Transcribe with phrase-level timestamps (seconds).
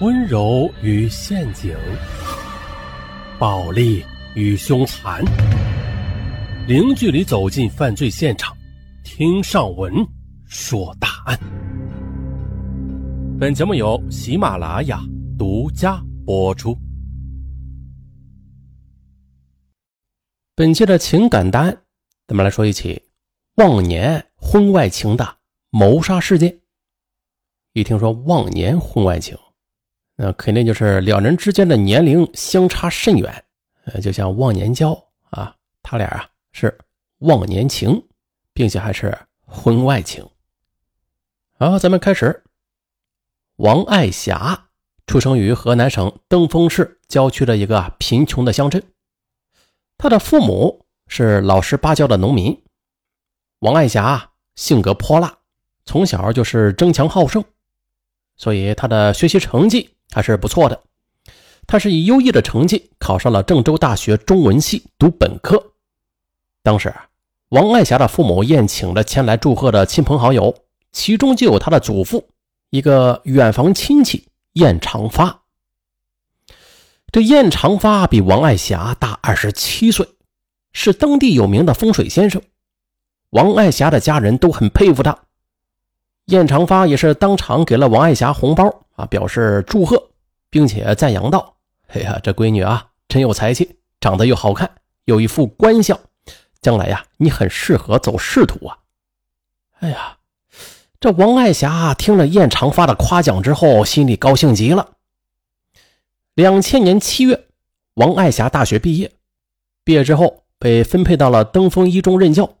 [0.00, 1.76] 温柔与陷阱，
[3.38, 4.02] 暴力
[4.34, 5.22] 与凶残，
[6.66, 8.56] 零距离走进犯罪现场，
[9.04, 9.92] 听上文
[10.46, 11.38] 说大案。
[13.38, 15.02] 本节目由喜马拉雅
[15.38, 16.74] 独家播出。
[20.54, 21.76] 本期的情感单，
[22.26, 23.02] 咱们来说一起
[23.56, 25.36] 忘年婚外情的
[25.68, 26.58] 谋杀事件。
[27.74, 29.36] 一听说忘年婚外情。
[30.22, 33.42] 那肯定就是两人之间的年龄相差甚远，
[33.86, 34.92] 呃，就像忘年交
[35.30, 36.76] 啊，他俩啊是
[37.20, 38.06] 忘年情，
[38.52, 40.28] 并且还是婚外情。
[41.58, 42.44] 好，咱们开始。
[43.56, 44.68] 王爱霞
[45.06, 48.82] 出生于河南省登封市郊区的一个贫穷的乡镇，
[49.96, 52.62] 他的父母是老实巴交的农民。
[53.60, 55.38] 王爱霞性格泼辣，
[55.86, 57.42] 从小就是争强好胜，
[58.36, 59.96] 所以他的学习成绩。
[60.10, 60.82] 还是不错的，
[61.66, 65.72] 他是以优异的成绩考上了郑州大学中文系读本科。
[66.62, 66.94] 当时，
[67.50, 70.54] 王爱霞的父母宴请了前来祝贺的亲朋好友，
[70.92, 72.28] 其中就有他的祖父，
[72.70, 75.42] 一个远房亲戚燕长发。
[77.12, 80.06] 这燕长发比王爱霞大二十七岁，
[80.72, 82.40] 是当地有名的风水先生。
[83.30, 85.18] 王爱霞的家人都很佩服他，
[86.30, 88.64] 燕长发也是当场给了王爱霞红包。
[88.96, 90.10] 啊，表示祝贺，
[90.50, 91.56] 并且赞扬道
[91.88, 94.70] ：“哎呀，这闺女啊，真有才气，长得又好看，
[95.06, 95.98] 有一副官相，
[96.60, 98.76] 将来呀，你很适合走仕途啊！”
[99.80, 100.18] 哎呀，
[101.00, 104.90] 这王爱霞听了燕长发的夸奖之后，心里高兴极了。
[106.34, 107.46] 两千年七月，
[107.94, 109.10] 王爱霞大学毕业，
[109.82, 112.58] 毕业之后被分配到了登封一中任教。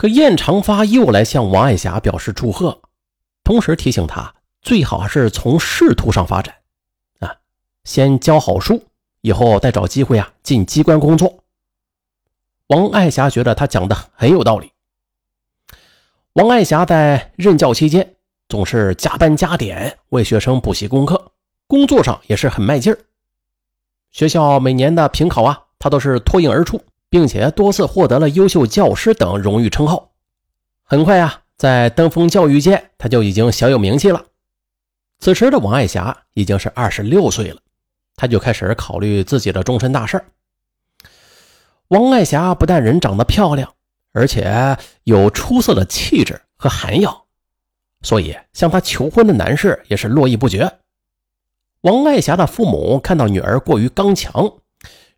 [0.00, 2.80] 可燕长发又来向王爱霞表示祝贺，
[3.44, 4.34] 同时提醒她。
[4.62, 6.54] 最好是从仕途上发展，
[7.18, 7.36] 啊，
[7.84, 8.82] 先教好书，
[9.20, 11.44] 以后再找机会啊进机关工作。
[12.68, 14.72] 王爱霞觉得他讲的很有道理。
[16.32, 18.14] 王爱霞在任教期间
[18.48, 21.32] 总是加班加点为学生补习功课，
[21.66, 22.98] 工作上也是很卖劲儿。
[24.10, 30.12] 学校每年的评考啊，他都是脱颖而出，并且多次获得了优秀教师等荣誉称号。
[30.82, 34.24] 很快啊，在登封教育界，他就已经小有名气了。
[35.18, 37.60] 此时的王爱霞已经是二十六岁了，
[38.16, 40.24] 她就开始考虑自己的终身大事。
[41.88, 43.74] 王爱霞不但人长得漂亮，
[44.12, 47.22] 而且有出色的气质和涵养，
[48.02, 50.78] 所以向她求婚的男士也是络绎不绝。
[51.82, 54.59] 王爱霞的父母看到女儿过于刚强，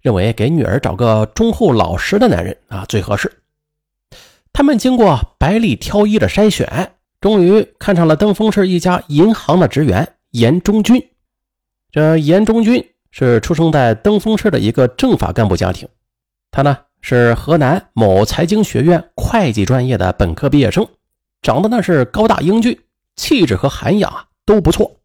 [0.03, 3.33] 认为给女儿找个忠厚老实的男人啊最合适。
[4.53, 6.93] 他们经过百里挑一的筛选。
[7.23, 11.11] 终于看上了登封市一家银行的职员严中军。
[11.93, 15.89] 这严中军是出生在登封市的一个政法干部家庭，
[16.51, 20.89] 他呢是河南某财经学院会计专业的本科毕业生，
[21.43, 22.77] 长得那是高大英俊，
[23.15, 24.97] 气质和涵养啊都不错。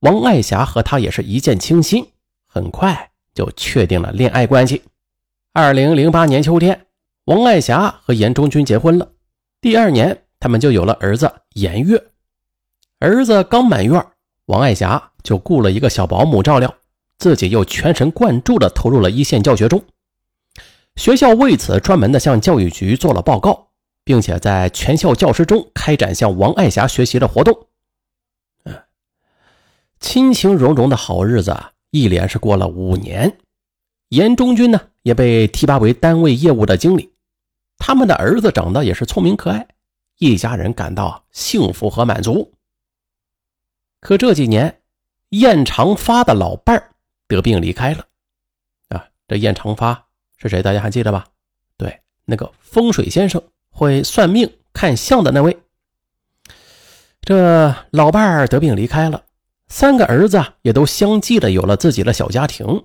[0.00, 2.12] 王爱霞和他也是一见倾心，
[2.46, 4.82] 很快就确定了恋爱关系。
[5.52, 6.86] 二零零八年秋天，
[7.24, 9.08] 王爱霞和严中军结婚了。
[9.60, 10.18] 第二年。
[10.42, 12.04] 他们就有了儿子严月，
[12.98, 14.04] 儿子刚满月，
[14.46, 16.74] 王爱霞就雇了一个小保姆照料，
[17.16, 19.80] 自己又全神贯注地投入了一线教学中。
[20.96, 23.68] 学校为此专门的向教育局做了报告，
[24.02, 27.68] 并且在全校教师中开展向王爱霞学习的活动。
[28.64, 28.74] 嗯，
[30.00, 31.56] 亲情融融的好日子
[31.92, 33.38] 一连是过了五年，
[34.08, 37.12] 严中军呢也被提拔为单位业务的经理，
[37.76, 39.68] 他们的儿子长得也是聪明可爱。
[40.18, 42.50] 一家人感到幸福和满足。
[44.00, 44.80] 可这几年，
[45.28, 46.90] 燕长发的老伴儿
[47.28, 48.06] 得病离开了。
[48.88, 50.06] 啊，这燕长发
[50.38, 50.62] 是谁？
[50.62, 51.26] 大家还记得吧？
[51.76, 55.54] 对，那个风水先生会算命看相的那位。
[57.20, 59.22] 这老伴儿得病离开了，
[59.72, 62.84] 三个儿子也都相继的有了自己的小家庭，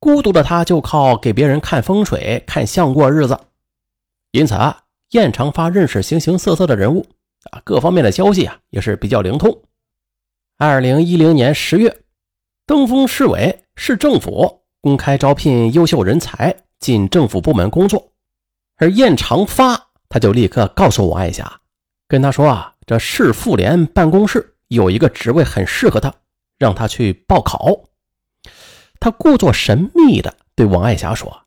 [0.00, 3.38] 孤独的他就靠给别人看风水、看相过日子。
[4.30, 4.84] 因此啊。
[5.12, 7.06] 燕长发认识形形色色的人物
[7.50, 9.62] 啊，各方面的消息啊也是比较灵通。
[10.58, 12.00] 二零一零年十月，
[12.66, 18.12] 登封市委市政府公开招聘优秀人才进政府部门工作，
[18.76, 21.60] 而燕长发他就立刻告诉王爱霞，
[22.06, 26.14] 跟他说啊，这市妇联办公室有一个职位很适合他，
[26.58, 27.74] 让他去报考。
[29.00, 31.44] 他故作神秘的对王爱霞说：“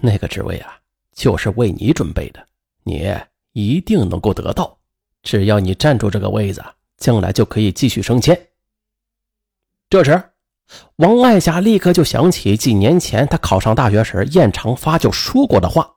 [0.00, 0.78] 那个职位啊，
[1.12, 2.46] 就是为你准备的。”
[2.82, 3.14] 你
[3.52, 4.78] 一定能够得到，
[5.22, 6.64] 只要你站住这个位子，
[6.96, 8.48] 将来就可以继续升迁。
[9.88, 10.22] 这时，
[10.96, 15.96] 王爱霞立刻就想起几年前她考上大学时，燕长发就说过的话，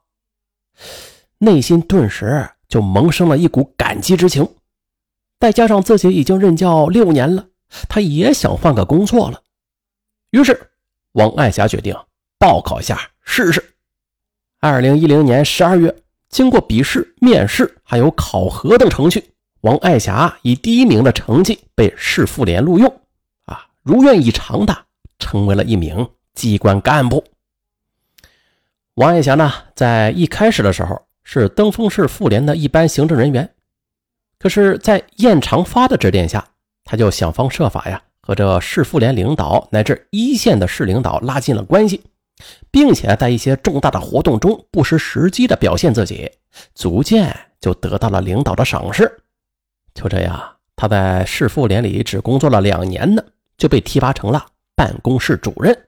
[1.38, 4.48] 内心顿时就萌生了一股感激之情。
[5.44, 7.48] 再加上自己已经任教六年了，
[7.90, 9.42] 他也想换个工作了。
[10.32, 10.72] 于是，
[11.12, 11.94] 王爱霞决定
[12.40, 13.76] 报考一下试试。
[14.62, 15.94] 二零一零年十二月，
[16.30, 19.22] 经过笔试、面试还有考核等程序，
[19.60, 23.02] 王爱霞以第一名的成绩被市妇联录用。
[23.44, 24.86] 啊如愿以偿的
[25.20, 27.22] 成为了一名机关干部。
[28.94, 33.54] 王爱霞呢，在一开始的时候是登封市妇联的一般行政人员，
[34.44, 36.46] 可是，在燕长发的指点下，
[36.84, 42.04] 他就想方设法呀，和这市妇联领导乃至一线的市领导拉近了关系，
[42.70, 46.30] 并且在一些重大的活动中不失时机的表现自己，
[46.76, 49.10] 逐渐就得到了领导的赏识。
[49.94, 53.24] 就这样，他在市妇联里只工作了两年呢。
[53.56, 54.46] 就被提拔成了
[54.76, 55.88] 办公室主任。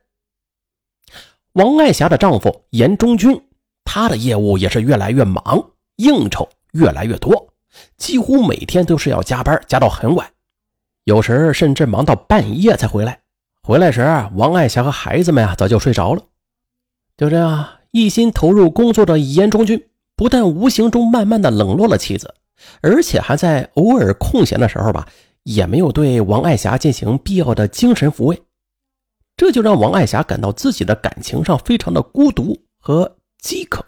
[1.54, 3.38] 王爱霞的丈夫严中军，
[3.84, 7.52] 他的业务也是越来越忙，应酬越来越多，
[7.96, 10.30] 几乎每天都是要加班，加到很晚，
[11.04, 13.20] 有时甚至忙到半夜才回来。
[13.62, 14.00] 回来时，
[14.34, 16.22] 王爱霞和孩子们呀早就睡着了。
[17.16, 22.34] 就这样，一心投入工作的严中军，不但无形中慢慢的冷落了妻子，
[22.80, 25.08] 而且还在偶尔空闲的时候吧。
[25.42, 28.42] 也没有对王爱霞进行必要的精神抚慰，
[29.36, 33.86] 这就让王爱霞感到自己的感情上非常的孤独和饥渴。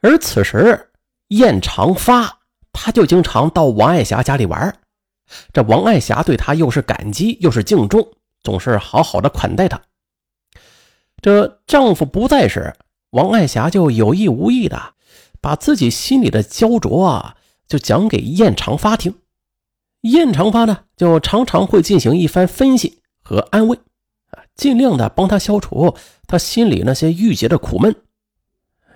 [0.00, 0.88] 而此时，
[1.28, 2.40] 燕长发
[2.72, 4.76] 他就经常到王爱霞家里玩，
[5.52, 8.12] 这王爱霞对他又是感激又是敬重，
[8.42, 9.80] 总是好好的款待他。
[11.22, 12.74] 这丈夫不在时，
[13.10, 14.94] 王爱霞就有意无意的
[15.40, 17.36] 把自己心里的焦灼啊，
[17.66, 19.14] 就讲给燕长发听。
[20.02, 23.78] 燕长发呢，就常常会进行一番分析和安慰，
[24.32, 25.96] 啊，尽量的帮他消除
[26.26, 27.96] 他心里那些郁结的苦闷。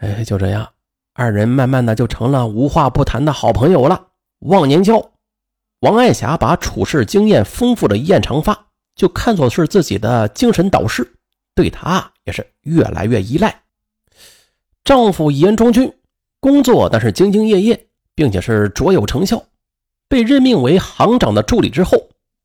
[0.01, 0.71] 哎，就这样，
[1.19, 4.07] 二人慢慢的就成了无话不谈的好朋友了，
[4.39, 5.11] 忘年交。
[5.81, 11.17] 王爱霞把处事经验丰富的燕长发就看作是自己的精神导师，
[11.57, 13.63] 对他也是越来越依赖。
[14.85, 15.93] 丈夫严中军
[16.39, 19.43] 工作那是兢兢业业，并且是卓有成效。
[20.09, 21.99] 被任命为行长的助理之后，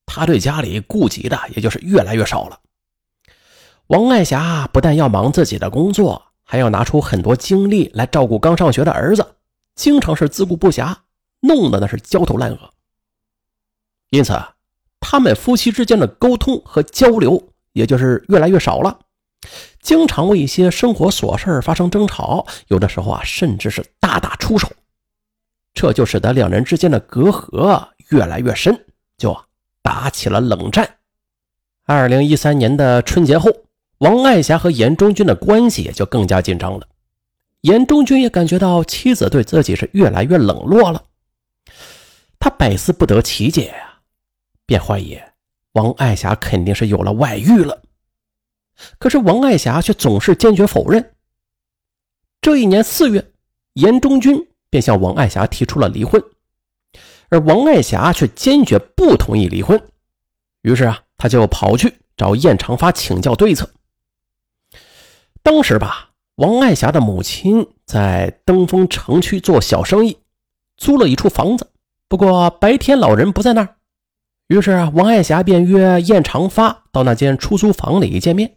[0.07, 2.59] 他对家里顾及的也就是越来越少了。
[3.85, 6.23] 王爱霞不但要忙自己的工作，
[6.53, 9.25] 还要拿出很多精力来照顾刚上学的儿子，
[9.73, 10.95] 经常是自顾不暇，
[11.39, 12.69] 弄得那是焦头烂额。
[14.11, 14.39] 因此，
[14.99, 17.41] 他们夫妻之间的沟通和交流
[17.71, 18.99] 也就是越来越少了，
[19.81, 24.71] 经常为一些生活琐事发生争吵，有的时候啊，甚至是大打出手。
[25.73, 28.85] 这就使得两人之间的隔阂越来越深，
[29.17, 29.35] 就
[29.81, 30.97] 打起了冷战。
[31.87, 33.49] 二零一三年的春节后，
[34.03, 36.85] 王爱霞和严中军的关系也就更加紧张了。
[37.61, 41.05] 严中军也感觉到妻子对自己是越来越冷落了，
[42.37, 43.99] 他百思不得其解呀，
[44.65, 45.17] 便怀疑
[45.71, 47.81] 王爱霞肯定是有了外遇了。
[48.99, 51.13] 可是王爱霞却总是坚决否认。
[52.41, 53.31] 这一年四月，
[53.75, 54.47] 严中军。
[54.69, 56.19] 便向王爱霞提出了离婚，
[57.29, 59.79] 而王爱霞却坚决不同意离婚。
[60.63, 63.69] 于是啊，他就跑去找燕长发请教对策。
[65.43, 70.17] 当时吧，王爱霞的母亲在登封城区做小生意，
[70.77, 71.67] 租了一处房子。
[72.07, 73.75] 不过白天老人不在那儿，
[74.47, 78.55] 于是，王爱霞便约燕长发到那间出租房里见面。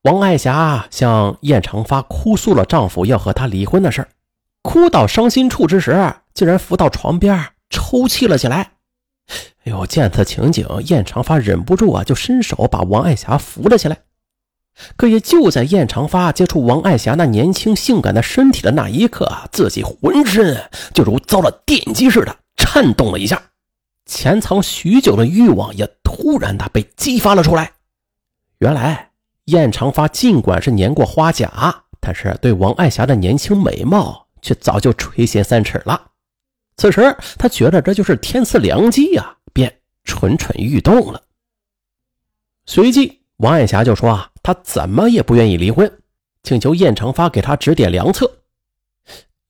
[0.00, 4.08] 王爱霞向燕长发哭诉了丈夫要和她离婚的事儿。
[4.62, 8.72] 哭到伤心处之时，竟然扶到床边抽泣了起来。
[9.64, 13.98] 哎呦，见此情景，燕长发忍不住啊，就伸手把王爱霞扶了起来。
[14.96, 23.42] 可也就在燕长发接触王爱霞那年轻性感的身体的那一刻，自己浑身就如遭了电击似的颤动了一下，
[24.04, 27.72] 潜藏许久的欲望也突然的被激发了出来。
[28.58, 29.10] 原来，
[29.46, 34.24] 燕长发尽管是年过花甲，但是对王爱霞的年轻美貌。
[34.42, 36.00] 却早就垂涎三尺了。
[36.76, 41.20] 此时他觉得这就是天赐良机呀，便蠢蠢欲动了。
[42.64, 45.92] 随即，王爱霞就说：“啊，她怎么也不愿意离婚，
[46.44, 48.44] 请求燕长发给她指点良策。”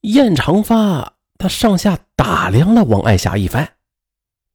[0.01, 3.69] 燕长发他上下打量了王爱霞一番，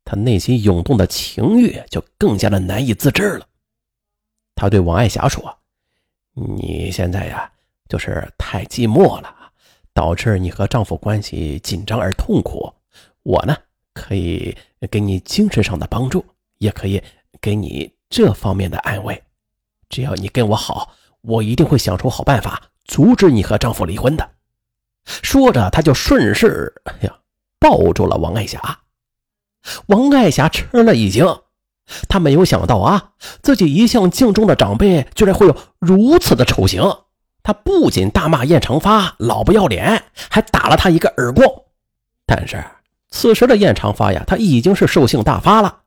[0.03, 3.45] 他内心涌动的情欲就更加的难以自制了。
[4.55, 5.55] 他对王爱霞说
[6.33, 7.51] ：“你现在呀，
[7.87, 9.35] 就是太寂寞了。”
[9.93, 12.73] 导致你和丈夫关系紧张而痛苦，
[13.21, 13.55] 我呢
[13.93, 14.57] 可以
[14.89, 16.25] 给你精神上的帮助，
[16.57, 16.99] 也可以
[17.39, 19.21] 给你这方面的安慰。
[19.91, 24.27] 只要你跟我好，我一定会想出好办法阻止你和丈夫离婚的。
[25.05, 27.13] 说着，他就顺势哎呀
[27.59, 28.79] 抱住了王爱霞。
[29.87, 31.25] 王爱霞吃了一惊，
[32.07, 33.11] 她没有想到啊，
[33.43, 36.81] 自己一向敬重的长辈居然会有如此的丑行。
[37.43, 41.47] 她不仅大骂燕长发老不要脸，还打了他一个耳光。
[42.25, 42.63] 但是
[43.09, 45.79] 此时的燕长发呀，他已经是兽性大发了，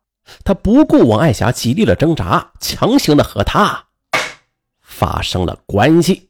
[0.44, 3.83] 他不顾王爱霞极力的挣扎，强行的和他
[4.94, 6.28] 发生了关系。